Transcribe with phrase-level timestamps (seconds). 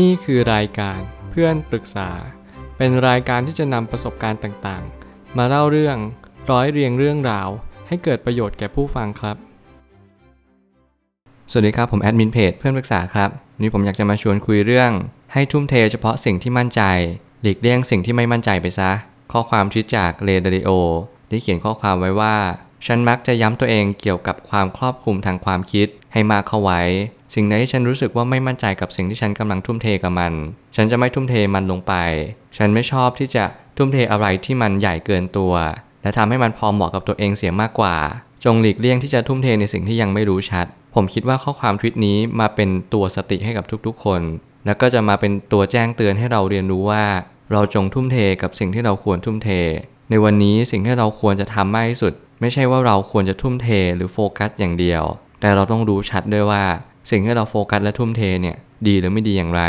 [0.00, 2.10] นี่คือรายการเพื่อนปรึกษา
[2.76, 5.96] เป็นรายการที่จะนำประสบการณ์ต่างๆ มาเล่าเรื่อง
[6.50, 7.48] ร้อยเรียงเรื่องราว
[7.88, 9.36] ให้เกิดประโยชน์แก่ผู้ฟังครับ
[11.50, 14.90] สวัสดีครับผมแอดมินเพจเพื่อนปรึกษาครับวันนี้ผมอยากจะมาชวนคุยเรื่อง
[15.32, 16.82] ให้ทุ่มเทเฉพาะสิ่งที่มั่นใจ
[17.42, 18.90] หลีกเลี่ยงสิ่งที่ไม่มั่นใจไปซะ
[19.32, 20.70] ข้อความชิดจากเลดาริโอ
[21.28, 22.36] ได้เขียนข้อความไว้ว่า
[22.86, 26.80] ฉันมักจะย้ำตัวเองเกี่ยวกับความครอบคลุมทางความคิดให้มากเข้าไว้
[27.34, 30.32] สิ่งใดที่ฉันรู้สึกว่าไม่มั่นใจกับสิ่งที่ฉันกำลังทุ่มเทกับมัน
[30.76, 31.94] ฉันจะไม่ทุ่มเทมันลงไป
[32.56, 33.44] ฉันไม่ชอบที่จะ
[33.76, 35.54] ทุ่มเทอะไรที่มันใหญ่เกินตัว
[36.02, 37.96] และทำให้มันพอเหมาะกับตัวเองเสียมากกว่า
[38.44, 44.20] จงหลีกเลี่ยงที่จะทุ่มเทในสิ่งที่ยังไม่รู้ชัด ผมคิดว่าข้อความทวิตนี้มาเป็นตัวสติให้กับทุกๆ คน
[44.66, 47.04] แล้วก็จะมาเป็นตัวแจ้งเตือนให้เราเรียนรู้ว่า
[47.52, 49.48] เราจงทุ่มเทกับสิ่งที่เราควรทุ่มเท
[50.10, 55.02] ในวันนี้สิ่งที่เราควรจะทำมากที่สุด ไม่ใช่ว่าเราควรจะทุ่มเทหรือโฟกัสอย่างเดียว
[55.40, 56.64] แต่เราต้องรู้ชัดด้วยว่า
[57.10, 58.56] สิ่งที่เราโฟกัสและทุ่มเทเนี่ย
[58.86, 59.62] ดีหรือไม่ดีอย่างไร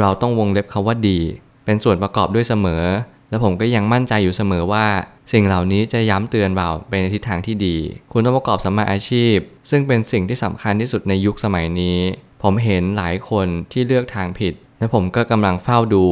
[0.00, 1.18] เราต้องวงเล็บคาว่าดี
[1.64, 2.84] เป็นส่วนประกอบด้วยเสมอ
[3.30, 4.86] และผมก็ยังมั่นใจอยู่เสมอว่า
[5.32, 7.76] สิ่งเหล่านี้จะย้ำเตือนเราไปในทิศทางที่ดี
[8.12, 9.36] คุณต้องประกอบสัมมาอาชีพ
[9.70, 11.98] ซึ่งเป็นสิ่งที่สำคัญที่สุดในยุคสมัยนี้
[12.42, 16.06] ผมเห็นหลายคนที่เลือกทางผิด และผมก็กำลังเฝ้าดู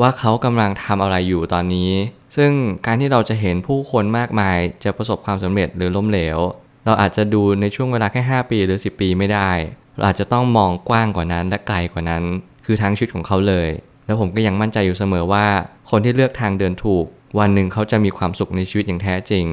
[0.00, 1.92] ว่าเขากำลังทำอะไรอยู่ตอนนี้
[2.36, 2.52] ซึ่ง
[2.86, 6.38] การที่เราจะเห็นผู้คนมากมายจะประสบความสำเร็จหรือล้มเหลว
[6.84, 9.50] เราอาจจะดูในช่วงเวลาแค่ 5 ปีหรือ 10 ปีไม่ได้
[9.96, 12.24] เราอาจจะต้องมองกว้างกว่านั้นและไกลกว่านั้น
[12.64, 13.68] คือทั้งชีวิตของเขาเลย
[14.06, 15.46] แล้วผมก็ยังมั่นใจอยู่เสมอว่า
[15.90, 17.04] คนที่เลือกทางเดินถูก
[17.38, 19.44] วันหนึ่งเขาจะมีความสุขในชีวิตอย่างแท้จริง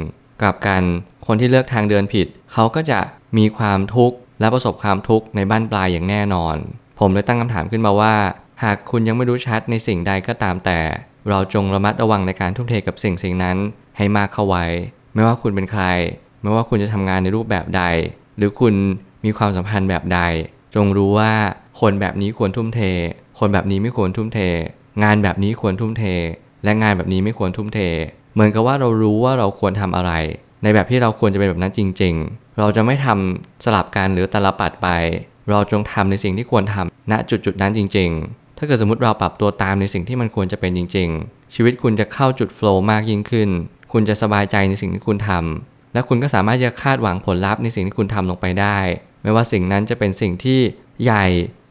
[0.42, 0.84] กลับกัน
[1.28, 3.00] คนที่เลือกทางเดินผิด เขาก็จะ
[3.38, 6.56] มีความทุกข์และประสบความทุกข์ในบ้านปลายอย่างแน่นอน
[7.00, 8.16] ผมเลยตั้งคำถามขึ้นมาว่า
[8.64, 10.80] หากคุณยังไม่รู้ชัดในสิ่งใดก็ตามแต่
[11.30, 13.58] เราจงระมัดระวังในการทุ่มเทกับสิ่งสิ่งนั้น
[13.98, 14.66] ให้มากเข้าไว้
[15.14, 15.86] ไม่ว่าคุณเป็นใคร
[16.42, 17.84] ไม่ว่าคุณจะทำงานในรูปแบบใด
[18.38, 18.76] หรือคุณ
[19.26, 20.20] มีความสัมพันธ์แบบใด
[20.76, 21.32] จงรู้ว่า
[21.82, 22.82] คนแบบนี้ควรทุ่มเท
[23.40, 24.40] คนแบบนี้ไม่ควรทุ่มเท
[25.04, 26.04] งานแบบนี้ควรทุ่มเท
[26.64, 27.80] และงานแบบนี้ไม่ควรทุ่มเท
[28.34, 30.12] เหมือนกับว่าเรารู้ว่าเราควรทำอะไร
[30.64, 34.88] ในแบบที่เราควรจะเป็นแบบนั้นจริง ๆ เราจะไม่ทำสลับกันหรือตลปัดไป
[35.50, 43.50] เราจงทำในสิ่งที่ควรทำณจุดจุดนั้นจริง ๆ ถ้าเกิดสมมติเราปรับตัวตามในสิ่งที่มันควรจะเป็นจริง ๆ ชีวิตคุณจะเข้าจุดโฟล์มากยิ่งขึ้น
[43.92, 48.78] คุณจะสบายใจในสิ่งที่คุณทำและคุณก็สามารถจะคาดหวังผลลัพธ์ในสิ่งที่คุณทำลงไปได้
[49.24, 50.60] ไม่ว่าสิ่งนั้นจะเป็นสิ่งที่
[51.04, 51.26] ใหญ่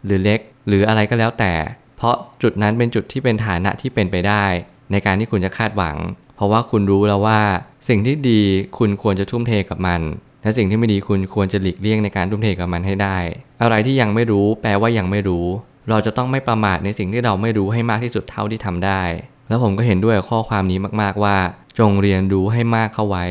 [0.05, 1.53] หรือเล็กหรืออะไรก็แล้วแต่
[1.97, 4.45] เพราะจุดนั้นเป็นจุดที่เป็นฐานะที่เป็นไปได้
[4.91, 5.97] ในการที่คุณจะคาดหวัง
[6.37, 7.41] เพราะว่าคุณรู้แล้วว่า
[7.89, 8.43] สิ่งที่ดี
[8.79, 10.01] คุณควรจะทุ่มเทกับมัน
[10.43, 13.19] และสิ่งที่ไม่ดีคุณควรจะหลีกเลี่ยงในการทุ่มเทกับมันให้ได้
[13.63, 15.47] อะไรที่ยังไม่รู้ แปลว่ายังไม่รู้
[15.91, 19.03] เราจะต้องไม่ประมาทในสิ่งที่เราไม่รู้ให้มากที่สุดเท่าที่ทำได้
[19.49, 21.37] แล้วผมก็เห็นด้วยข้อความนี้มากๆว่า
[21.79, 23.25] จงเรียนรู้ให้มากเข้าไว้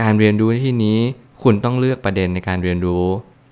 [0.00, 0.98] การเรียนรู้ที่นี้
[1.42, 3.04] คุณต้องเลือกประเด็นในการเรียนรู้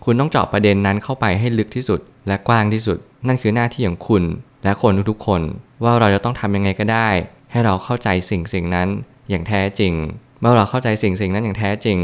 [0.04, 4.22] คุณต้องเจาะประเด็นนั้นเข้าไปให้ลึกที่สุด และกว้างที่สุด นั่นคือหน้าที่ของคุณ
[4.64, 5.42] และคนทุกๆคน
[5.82, 7.08] ว่าเราจะต้องทำยังไงก็ได้
[7.50, 8.88] ให้เราเข้าใจสิ่งสิ่งนั้น
[9.30, 9.92] อย่างแท้จริง
[10.40, 11.98] เมื่อเราเข้าใจสิ่งสิ่งนั้นอย่างแท้จริง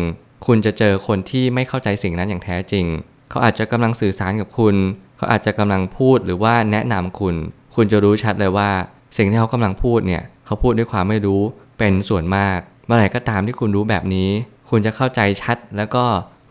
[0.46, 2.84] คุณจะเจอคนที่ไม่เข้าใจสิ่งนั้นอย่างแท้จริง
[3.30, 4.76] เขาอาจจะกำลังสื่อสารกับคุณ
[5.16, 7.34] เขาอาจจะกำลังพูดหรือว่าแนะนำคุณ
[7.74, 8.70] คุณจะรู้ชัดเลยว่า
[9.16, 11.42] สิ่งที่เขากำลังพูดเนี่ยเขาพูดด้วยความไม่รู้
[11.78, 14.28] เป็นส่วนมาก เมื่อไหร่ก็ตามที่คุณรู้แบบนี้
[14.70, 16.04] คุณจะเข้าใจชัดแล้วก็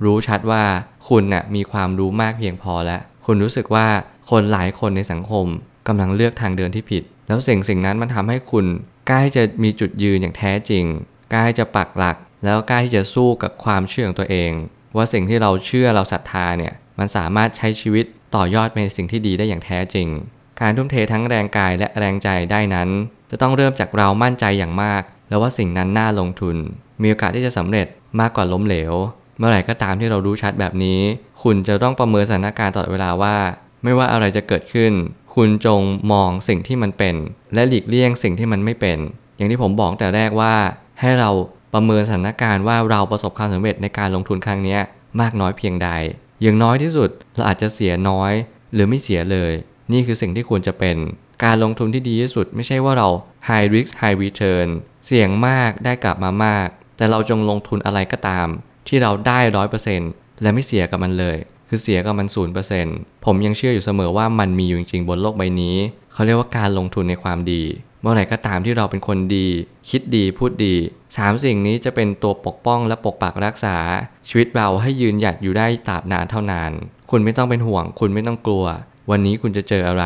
[0.03, 0.63] รู้ชัดว่า
[1.09, 3.87] คุณน่ะมีความรู้มากเพียงพอแล้ว คุณรู้สึกว่า
[4.29, 5.45] คนหลายคนในสังคม
[5.87, 8.65] กำลังเลือกทางเดินที่ผิด แล้วสิ่งสิ่งนั้นมันทำให้คุณ
[9.09, 10.85] กล้าที่จะมีจุดยืนอย่างแท้จริง
[11.33, 14.51] กล้าที่จะปักหลัก แล้วกล้าที่จะสู้กับความเชื่อของตัวเอง
[14.95, 18.05] ว่าสิ่งที่เราเชื่อเราศรัทธาเนี่ยมันสามารถใช้ชีวิต
[18.35, 20.07] ต่อยอดไปในสิ่งที่ดีได้อย่างแท้จริง
[20.61, 22.89] การทุ่มเททั้งแรงกายและแรงใจได้นั้น
[23.29, 26.57] จะต้องเริ่มจากเรามั่นใจอย่างมาก แล้วว่าสิ่งนั้นน่าลงทุน
[27.01, 27.87] มีโอกาสที่จะสำเร็จ
[28.19, 28.93] มากกว่าล้มเหลว
[29.39, 30.99] เมื่อไหร่ก็ตามที่เรารู้ชัดแบบนี้
[31.43, 33.35] คุณจะต้องประเมินสถานการณ์ตลอดเวลาว่า
[33.83, 34.91] ไม่ว่าอะไรจะเกิดขึ้น
[35.35, 37.15] คุณจงมองสิ่งที่มันเป็น
[37.53, 38.97] และหลีกเลี่ยงสิ่งที่มันไม่เป็น
[39.37, 40.55] อย่างที่ผมบอกแต่แรกว่า
[41.01, 41.29] ให้เรา
[41.73, 44.77] ประเมินสถานการณ์ว่าเราประสบความสำเร็จในการลงทุนครั้งนี้
[45.21, 45.89] มากน้อยเพียงใด
[46.41, 48.33] อย่างน้อยที่สุดเราอาจจะเสียน้อย
[48.73, 49.51] หรือไม่เสียเลย
[49.91, 50.97] นี่คือสิ่งที่ควรจะเป็น
[51.43, 53.07] การลงทุนที่ดีที่สุด ไม่ใช่ว่าเรา
[53.47, 54.67] high risk high return
[55.05, 56.67] เสี่ยงมากได้กลับมามาก
[56.97, 58.47] แต่เราจงลงทุนอะไรก็ตาม
[58.89, 61.37] ที่เราได้ร้อยเปอร์เซ็นต์และไม่เสียกับมันเลย
[61.69, 65.75] คือเสียกับมันศูนย์เปอร์เซ็นต์ผมยังเชื่ออยู่เสมอว่ามันมีอยู่จริงๆบนโลกใบนี้
[66.13, 67.63] เขาเรียกว่าการลงทุนในความดี
[68.01, 69.47] เมื่อไหร่ก็ตามที่เราเป็นคนดี
[69.89, 70.75] คิดดีพูดดี
[71.17, 73.77] สามสิ่งนี้จะเป็นตัวปกป้องและปกปักรักษา
[74.27, 76.71] ชีวิตเราให้ยืนหยัดอยู่ได้ตราบนานเท่านาน
[77.11, 78.65] คุณไม่ต้องเป็นห่วง คุณไม่ต้องกลัว
[79.09, 80.05] วันนี้คุณจะเจออะไร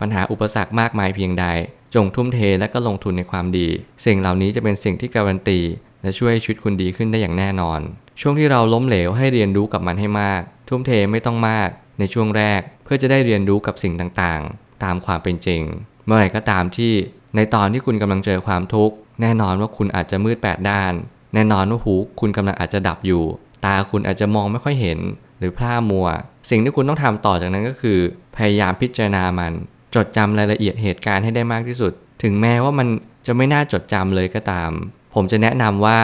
[0.00, 1.46] ปัญหาอุปสรรคมากมายเพียงใด
[1.94, 3.68] จงทุ่มเทและก็ลงทุนในความดี
[4.04, 5.60] สิ่งเหล่านี้จะเป็นสิ่งที่การันตี
[6.02, 7.80] และช่วยให้ชีวิตคุณดีขึ้นได้อย่างแน่นอน
[8.20, 11.68] ช่วงที่เราล้มเหลวให้เรียนรู้กับมันให้มาก ทุ่มเทไม่ต้องมาก
[11.98, 15.62] ในช่วงแรก เพื่อจะได้เรียนรู้กับสิ่งต่างๆ ตามความเป็นจริง
[16.04, 16.92] เมื่อไหร่ก็ตามที่
[17.36, 20.92] ในตอนที่คุณกำลังเจอความทุกข์แน่นอนว่าคุณอาจจะมืดแปดด้าน
[21.34, 23.24] แน่นอนว่าหูคุณกำลังอาจจะดับอยู่
[23.64, 24.98] ตาคุณอาจจะมองไม่ค่อยเห็น
[25.38, 26.06] หรือพร่ามัว
[26.50, 27.98] สิ่งที่คุณต้องทำต่อจากนั้นก็คือ
[28.36, 29.52] พยายามพิจารณามัน
[29.94, 32.88] จดจำรายละเอียดเหตุการณ์ให้ได้มากที่สุด ถึงแม้ว่ามัน
[33.26, 34.70] จะไม่น่าจดจำเลยก็ตาม
[35.14, 35.98] ผมจะแนะนำว่า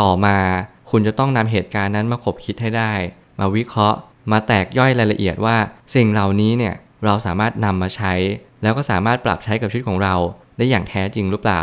[0.00, 0.36] ต่อมา
[0.90, 2.92] คุณจะต้องนำเหตุการณ์นั้นมาขบคิดให้ได้
[3.38, 3.98] มาวิเคราะห์
[4.32, 5.56] มาแตกย่อยรายละเอียดว่า
[5.94, 6.74] สิ่งเหล่านี้เนี่ย
[7.04, 8.14] เราสามารถนำมาใช้
[8.62, 10.14] แล้วก็สามารถปรับใช้กับชีวิตของเรา
[10.56, 11.62] ได้อย่างแท้จริงหรือเปล่า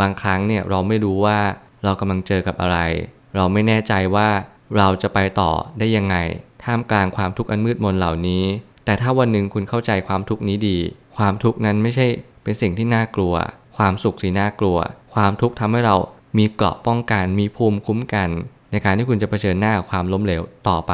[0.00, 1.38] บางครั้งเนี่ยเราไม่รู้ว่า
[1.84, 2.78] เรากำลังเจอกับอะไร
[3.36, 4.28] เราไม่แน่ใจว่า
[4.76, 6.16] เราจะไปต่อได้ยังไง
[6.64, 8.44] ท่ามกลางความทุกข์อันมืดมนเหล่านี้
[8.84, 10.78] แต่ถ้าวันหนึ่งคุณเข้าใจความทุกข์นี้ดี
[11.16, 12.06] ความทุกข์นั้นไม่ใช่
[12.42, 13.34] เป็นสิ่งที่น่ากลัว
[13.76, 14.78] ความสุขสิน่ากลัว
[15.14, 15.96] ความทุกข์ทำให้เรา
[16.38, 18.30] มีเกราะป้องกัน มีภูมิคุ้มกัน
[18.74, 20.92] ในการที่คุณจะเผชิญหน้ากับความล้มเหลวต่อไป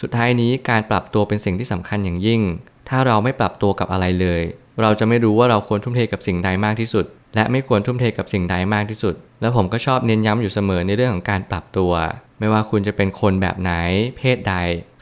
[0.00, 2.40] สุดท้ายนี้การปรับตัวเป็นสิ่งที่สำคัญอย่างยิ่ง
[2.88, 4.42] ถ้าเราไม่ปรับตัวกับอะไรเลย
[4.82, 7.04] เราจะไม่รู้ว่าเราควรทุ่มเทกับสิ่งใดมากที่สุด
[7.34, 11.92] และไม่ควรทุ่มเทกับสิ่งใดมากที่สุด และผมก็ชอบเน้นย้ำอยู่เสมอในเรื่องของการปรับตัว
[12.38, 13.72] ไม่ว่าคุณจะเป็นคนแบบไหน
[14.16, 14.54] เพศใด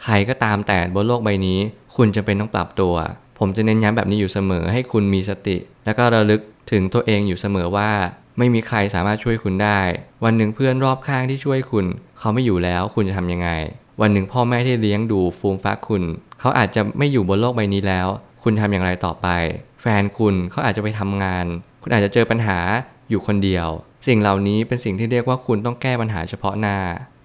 [0.02, 1.58] ใครก็ตามแต่บนโลกใบนี้
[1.96, 2.94] คุณจะเป็นต้องปรับตัว
[3.38, 6.40] ผมจะเน้นย้ำแบบนี้อยู่เสมอให้คุณมีสติ แล้วก็ระลึก
[6.70, 7.90] ถึงตัวเองอยู่เสมอว่า
[8.38, 9.80] ไม่มีใครสามารถช่วยคุณได้
[10.24, 11.86] วันหนึ่งเพื่อนรอบข้างที่ช่วยคุณ
[12.18, 13.48] เขาไม่อยู่แล้วคุณจะทำยังไง
[14.00, 16.02] วันหนึ่งพ่อแม่ที่เลี้ยงดูฟูมฟักคุณ
[16.40, 18.08] เขาอาจจะไม่อยู่บนโลกใบนี้แล้ว
[18.42, 19.28] คุณทำอย่างไรต่อไป
[19.80, 21.46] แฟนคุณเขาอาจจะไปทำงาน
[21.82, 22.58] คุณอาจจะเจอปัญหา
[23.10, 23.68] อยู่คนเดียว
[24.06, 26.76] สิ่งเหล่านี้เป็นสิ่งที่เรียกว่าคุณต้องแก้ปัญหาเฉพาะหน้า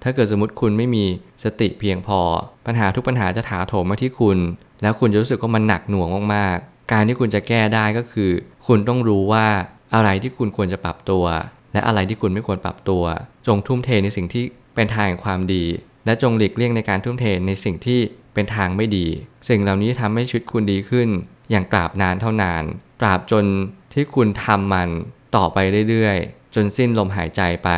[0.04, 1.06] ถ้าเกิดสมมติคุณไม่มี
[1.44, 2.19] สติเพียงพอ
[2.65, 4.38] ปัญหาทุกปัญหาจะถาโถมมาที่คุณ
[4.81, 8.31] แล้วคุณจะรู้สึกว่ามันหนักหน่วงมากๆ การที่คุณจะแก้ได้ก็คือ
[8.68, 9.48] คุณต้องรู้ว่า
[9.95, 11.25] อะไรที่คุณควรจะปรับตัว
[11.74, 13.04] และอะไรที่คุณไม่ควรปรับตัว
[13.48, 14.44] จงทุ่มเทในสิ่งที่
[14.75, 15.66] เป็นทางแห่งความดี
[16.06, 18.00] และจงหลีกเลี่ยงในการทุ่มเทในสิ่งที่
[18.34, 19.07] เป็นทางไม่ดี
[19.50, 21.10] สิ่งเหล่านี้ทำให้ชีวิตคุณดีขึ้น
[21.51, 22.63] อย่างตราบนานเท่านาน
[23.00, 23.45] ตราบจน
[23.94, 24.90] ที่คุณทำมัน
[25.36, 25.57] ต่อไป
[25.90, 27.69] เรื่อยๆ จนสิ้นลมหายใจไป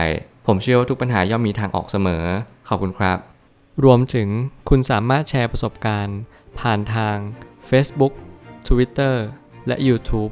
[0.48, 2.24] ผมเชื่อว่าทุกปัญหาย่อมมีทางออกเสมอ
[2.68, 3.18] ขอบคุณครับ
[3.84, 4.30] รวมถึง
[4.70, 6.20] คุณสามารถแชร์ประสบการณ์
[6.60, 7.18] ผ่านทาง
[7.70, 8.14] Facebook
[8.68, 9.16] Twitter
[9.68, 10.32] และ YouTube